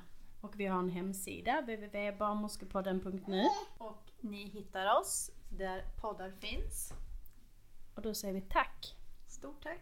[0.41, 3.43] och vi har en hemsida, www.barnmorskepodden.nu.
[3.77, 6.93] Och ni hittar oss där poddar finns.
[7.95, 8.95] Och då säger vi tack!
[9.27, 9.79] Stort tack!